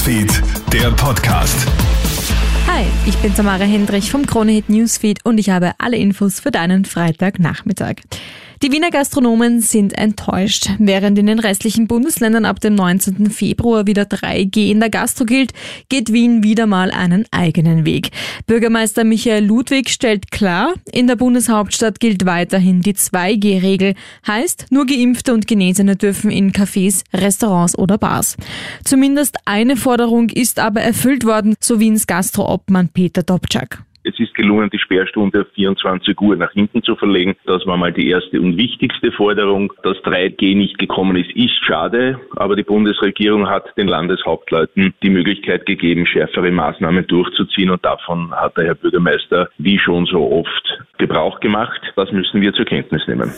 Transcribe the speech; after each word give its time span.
Newsfeed, 0.00 0.42
der 0.72 0.90
Podcast. 0.92 1.68
Hi, 2.66 2.86
ich 3.04 3.14
bin 3.18 3.34
Tamara 3.34 3.64
Hendrich 3.64 4.10
vom 4.10 4.24
Kronehit 4.24 4.70
Newsfeed 4.70 5.18
und 5.26 5.36
ich 5.36 5.50
habe 5.50 5.72
alle 5.76 5.98
Infos 5.98 6.40
für 6.40 6.50
deinen 6.50 6.86
Freitagnachmittag. 6.86 7.96
Die 8.62 8.72
Wiener 8.72 8.90
Gastronomen 8.90 9.62
sind 9.62 9.96
enttäuscht. 9.96 10.68
Während 10.78 11.18
in 11.18 11.24
den 11.24 11.38
restlichen 11.38 11.86
Bundesländern 11.86 12.44
ab 12.44 12.60
dem 12.60 12.74
19. 12.74 13.30
Februar 13.30 13.86
wieder 13.86 14.02
3G 14.02 14.70
in 14.70 14.80
der 14.80 14.90
Gastro 14.90 15.24
gilt, 15.24 15.54
geht 15.88 16.12
Wien 16.12 16.42
wieder 16.42 16.66
mal 16.66 16.90
einen 16.90 17.24
eigenen 17.30 17.86
Weg. 17.86 18.10
Bürgermeister 18.46 19.04
Michael 19.04 19.46
Ludwig 19.46 19.88
stellt 19.88 20.30
klar, 20.30 20.74
in 20.92 21.06
der 21.06 21.16
Bundeshauptstadt 21.16 22.00
gilt 22.00 22.26
weiterhin 22.26 22.82
die 22.82 22.92
2G-Regel. 22.92 23.94
Heißt, 24.26 24.66
nur 24.68 24.84
Geimpfte 24.84 25.32
und 25.32 25.46
Genesene 25.46 25.96
dürfen 25.96 26.30
in 26.30 26.52
Cafés, 26.52 27.04
Restaurants 27.14 27.78
oder 27.78 27.96
Bars. 27.96 28.36
Zumindest 28.84 29.38
eine 29.46 29.78
Forderung 29.78 30.28
ist 30.28 30.58
aber 30.58 30.82
erfüllt 30.82 31.24
worden, 31.24 31.54
so 31.60 31.80
Wiens 31.80 32.06
Gastro-Obmann 32.06 32.90
Peter 32.90 33.22
Dobczak. 33.22 33.82
Es 34.02 34.18
ist 34.18 34.34
gelungen, 34.34 34.70
die 34.70 34.78
Sperrstunde 34.78 35.42
auf 35.42 35.46
24 35.54 36.18
Uhr 36.20 36.34
nach 36.36 36.52
hinten 36.52 36.82
zu 36.82 36.96
verlegen. 36.96 37.36
Das 37.44 37.66
war 37.66 37.76
mal 37.76 37.92
die 37.92 38.08
erste 38.08 38.40
und 38.40 38.56
wichtigste 38.56 39.12
Forderung. 39.12 39.72
Dass 39.82 39.98
3G 39.98 40.56
nicht 40.56 40.78
gekommen 40.78 41.16
ist, 41.16 41.30
ist 41.36 41.62
schade, 41.64 42.18
aber 42.36 42.56
die 42.56 42.62
Bundesregierung 42.62 43.48
hat 43.48 43.76
den 43.76 43.88
Landeshauptleuten 43.88 44.94
die 45.02 45.10
Möglichkeit 45.10 45.66
gegeben, 45.66 46.06
schärfere 46.06 46.50
Maßnahmen 46.50 47.06
durchzuziehen 47.06 47.70
und 47.70 47.84
davon 47.84 48.32
hat 48.32 48.56
der 48.56 48.64
Herr 48.64 48.74
Bürgermeister 48.74 49.50
wie 49.58 49.78
schon 49.78 50.06
so 50.06 50.32
oft 50.32 50.78
Gebrauch 50.96 51.38
gemacht. 51.40 51.80
Das 51.96 52.10
müssen 52.10 52.40
wir 52.40 52.54
zur 52.54 52.64
Kenntnis 52.64 53.06
nehmen. 53.06 53.30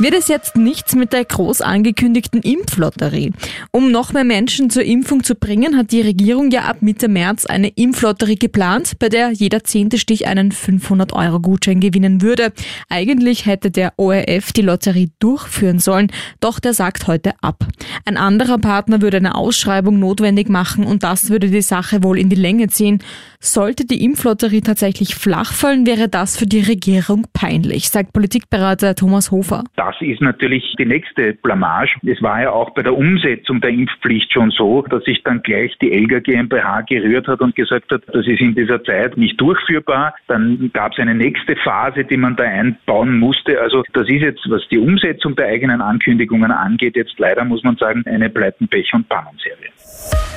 Wird 0.00 0.14
es 0.14 0.28
jetzt 0.28 0.56
nichts 0.56 0.94
mit 0.94 1.12
der 1.12 1.26
groß 1.26 1.60
angekündigten 1.60 2.40
Impflotterie? 2.40 3.32
Um 3.70 3.92
noch 3.92 4.14
mehr 4.14 4.24
Menschen 4.24 4.70
zur 4.70 4.82
Impfung 4.82 5.22
zu 5.24 5.34
bringen, 5.34 5.76
hat 5.76 5.92
die 5.92 6.00
Regierung 6.00 6.50
ja 6.50 6.62
ab 6.62 6.78
Mitte 6.80 7.06
März 7.06 7.44
eine 7.44 7.68
Impflotterie 7.68 8.36
geplant, 8.36 8.98
bei 8.98 9.10
der 9.10 9.30
jeder 9.32 9.62
zehnte 9.62 9.98
Stich 9.98 10.26
einen 10.26 10.52
500-Euro-Gutschein 10.52 11.80
gewinnen 11.80 12.22
würde. 12.22 12.54
Eigentlich 12.88 13.44
hätte 13.44 13.70
der 13.70 13.92
ORF 13.98 14.54
die 14.54 14.62
Lotterie 14.62 15.10
durchführen 15.18 15.80
sollen, 15.80 16.10
doch 16.40 16.60
der 16.60 16.72
sagt 16.72 17.06
heute 17.06 17.34
ab. 17.42 17.66
Ein 18.06 18.16
anderer 18.16 18.56
Partner 18.56 19.02
würde 19.02 19.18
eine 19.18 19.34
Ausschreibung 19.34 19.98
notwendig 19.98 20.48
machen 20.48 20.86
und 20.86 21.02
das 21.02 21.28
würde 21.28 21.50
die 21.50 21.60
Sache 21.60 22.02
wohl 22.02 22.18
in 22.18 22.30
die 22.30 22.36
Länge 22.36 22.68
ziehen. 22.68 23.02
Sollte 23.38 23.84
die 23.84 24.02
Impflotterie 24.02 24.62
tatsächlich 24.62 25.14
flach 25.14 25.52
fallen, 25.52 25.84
wäre 25.84 26.08
das 26.08 26.38
für 26.38 26.46
die 26.46 26.62
Regierung 26.62 27.26
peinlich, 27.34 27.90
sagt 27.90 28.14
Politikberater 28.14 28.94
Thomas 28.94 29.30
Hofer. 29.30 29.64
Das 29.76 29.89
ist 30.00 30.20
natürlich 30.20 30.74
die 30.78 30.84
nächste 30.84 31.34
Blamage. 31.34 31.96
Es 32.06 32.22
war 32.22 32.42
ja 32.42 32.50
auch 32.50 32.70
bei 32.70 32.82
der 32.82 32.96
Umsetzung 32.96 33.60
der 33.60 33.70
Impfpflicht 33.70 34.32
schon 34.32 34.50
so, 34.50 34.82
dass 34.82 35.04
sich 35.04 35.22
dann 35.22 35.42
gleich 35.42 35.76
die 35.80 35.92
Elga 35.92 36.20
GmbH 36.20 36.82
gerührt 36.82 37.28
hat 37.28 37.40
und 37.40 37.54
gesagt 37.54 37.90
hat, 37.90 38.02
das 38.08 38.26
ist 38.26 38.40
in 38.40 38.54
dieser 38.54 38.82
Zeit 38.84 39.16
nicht 39.16 39.40
durchführbar. 39.40 40.14
Dann 40.28 40.70
gab 40.72 40.92
es 40.92 40.98
eine 40.98 41.14
nächste 41.14 41.56
Phase, 41.56 42.04
die 42.04 42.16
man 42.16 42.36
da 42.36 42.44
einbauen 42.44 43.18
musste. 43.18 43.60
Also 43.60 43.82
das 43.92 44.08
ist 44.08 44.22
jetzt, 44.22 44.48
was 44.48 44.62
die 44.70 44.78
Umsetzung 44.78 45.36
der 45.36 45.46
eigenen 45.46 45.80
Ankündigungen 45.80 46.50
angeht, 46.50 46.96
jetzt 46.96 47.18
leider 47.18 47.44
muss 47.44 47.62
man 47.62 47.76
sagen, 47.76 48.04
eine 48.06 48.30
Pleiten, 48.30 48.68
Pech 48.68 48.92
und 48.94 49.08
Pannenserie. 49.08 49.70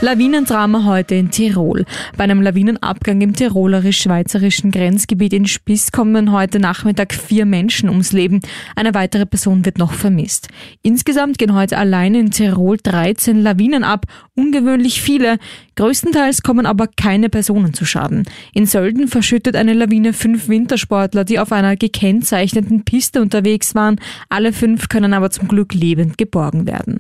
Lawinendrama 0.02 0.84
heute 0.84 1.16
in 1.16 1.32
Tirol. 1.32 1.86
Bei 2.18 2.26
einem 2.26 2.42
Lawinenabgang 2.42 3.22
im 3.22 3.34
tirolerisch-schweizerischen 3.34 4.70
Grenzgebiet 4.70 5.32
in 5.32 5.46
Spiss 5.46 5.94
kommen 5.94 6.34
heute 6.34 6.60
Nachmittag 6.60 7.14
vier 7.14 7.46
Menschen 7.46 7.88
ums 7.88 8.12
Leben. 8.12 8.42
Eine 8.76 8.94
weitere 8.96 9.26
Person 9.26 9.43
wird 9.46 9.78
noch 9.78 9.94
vermisst. 9.94 10.48
Insgesamt 10.82 11.38
gehen 11.38 11.54
heute 11.54 11.78
allein 11.78 12.16
in 12.16 12.32
Tirol 12.32 12.78
13 12.82 13.42
Lawinen 13.42 13.84
ab, 13.84 14.06
ungewöhnlich 14.36 15.02
viele. 15.02 15.38
Größtenteils 15.76 16.44
kommen 16.44 16.66
aber 16.66 16.88
keine 16.88 17.30
Personen 17.30 17.74
zu 17.74 17.86
Schaden. 17.86 18.24
In 18.54 18.66
Sölden 18.66 19.08
verschüttet 19.08 19.56
eine 19.56 19.74
Lawine 19.74 20.14
fünf 20.14 20.48
Wintersportler, 20.48 21.24
die 21.24 21.40
auf 21.40 21.52
einer 21.52 21.76
gekennzeichneten 21.76 22.86
Piste 22.86 23.22
unterwegs 23.22 23.76
waren. 23.76 24.00
Alle 24.30 24.54
fünf 24.54 24.90
können 24.90 25.14
aber 25.14 25.30
zum 25.30 25.48
Glück 25.48 25.74
lebend 25.74 26.18
geborgen 26.18 26.68
werden. 26.68 27.00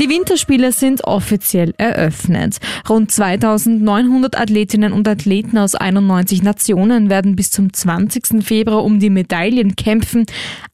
Die 0.00 0.08
Winterspiele 0.08 0.70
sind 0.70 1.02
offiziell 1.02 1.74
eröffnet. 1.76 2.58
Rund 2.88 3.10
2900 3.10 4.38
Athletinnen 4.38 4.92
und 4.92 5.08
Athleten 5.08 5.58
aus 5.58 5.74
91 5.74 6.44
Nationen 6.44 7.10
werden 7.10 7.34
bis 7.34 7.50
zum 7.50 7.72
20. 7.72 8.44
Februar 8.44 8.84
um 8.84 9.00
die 9.00 9.10
Medaillen 9.10 9.74
kämpfen. 9.74 10.24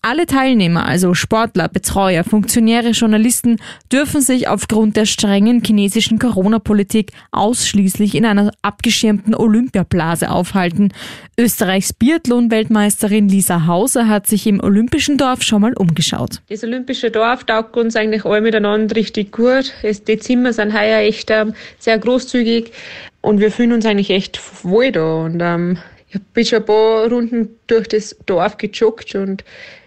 Alle 0.02 0.26
Teilnehmer, 0.26 0.84
also 0.84 1.14
Sportler, 1.14 1.68
Betreuer, 1.68 2.22
Funktionäre, 2.22 2.90
Journalisten, 2.90 3.56
dürfen 3.90 4.20
sich 4.20 4.48
aufgrund 4.48 4.98
der 4.98 5.06
strengen 5.06 5.62
chinesischen 5.64 6.18
Corona-Politik 6.18 7.12
ausschließlich 7.32 8.16
in 8.16 8.26
einer 8.26 8.52
abgeschirmten 8.60 9.34
Olympiablase 9.34 10.30
aufhalten. 10.30 10.92
Österreichs 11.38 11.94
Biathlon-Weltmeisterin 11.94 13.30
Lisa 13.30 13.66
Hauser 13.66 14.06
hat 14.06 14.26
sich 14.26 14.46
im 14.46 14.60
Olympischen 14.62 15.16
Dorf 15.16 15.42
schon 15.42 15.62
mal 15.62 15.72
umgeschaut. 15.72 16.42
Das 16.50 16.62
Olympische 16.62 17.10
Dorf 17.10 17.44
taugt 17.44 17.78
uns 17.78 17.96
eigentlich 17.96 18.26
alle 18.26 18.42
miteinander 18.42 18.94
richtig 18.94 19.13
richtig 19.16 19.32
gut. 19.32 19.72
Die 20.08 20.18
Zimmer 20.18 20.52
sind 20.52 20.72
heuer 20.72 20.98
echt 21.00 21.30
ähm, 21.30 21.54
sehr 21.78 21.98
großzügig 21.98 22.72
und 23.20 23.40
wir 23.40 23.50
fühlen 23.50 23.72
uns 23.72 23.86
eigentlich 23.86 24.10
echt 24.10 24.40
wohl 24.64 24.92
da. 24.92 25.24
Und 25.24 25.40
ähm, 25.40 25.78
ich 26.08 26.20
bin 26.32 26.44
schon 26.44 26.60
ein 26.60 26.66
paar 26.66 27.08
Runden 27.08 27.48
durch 27.66 27.88
das 27.88 28.16
Dorf 28.26 28.56
gejoggt 28.56 29.14
und 29.14 29.44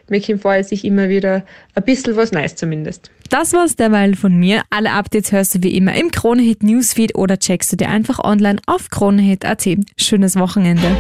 mir 0.09 0.21
kommt 0.21 0.65
sich 0.65 0.85
immer 0.85 1.09
wieder 1.09 1.43
ein 1.75 1.83
bisschen 1.83 2.15
was 2.15 2.31
Neues 2.31 2.55
zumindest. 2.55 3.11
Das 3.29 3.51
war's 3.51 3.75
derweil 3.75 4.15
von 4.15 4.33
mir. 4.33 4.61
Alle 4.69 4.91
Updates 4.91 5.33
hörst 5.33 5.55
du 5.55 5.63
wie 5.63 5.75
immer 5.75 5.93
im 5.95 6.11
Kronehit 6.11 6.63
Newsfeed 6.63 7.15
oder 7.15 7.37
checkst 7.37 7.73
du 7.73 7.75
dir 7.75 7.89
einfach 7.89 8.19
online 8.19 8.59
auf 8.67 8.89
kronehit.at. 8.89 9.67
Schönes 9.97 10.37
Wochenende. 10.37 10.95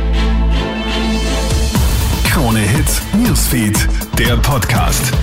Kronehit 2.25 3.01
Newsfeed, 3.23 3.87
der 4.19 4.35
Podcast. 4.37 5.13